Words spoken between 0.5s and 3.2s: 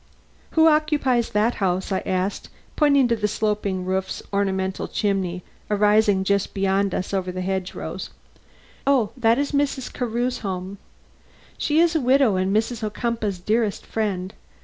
"Who occupies that house?" I asked, pointing to